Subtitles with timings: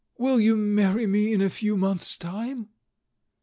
[0.17, 2.69] Will you marry me in a few months' time?"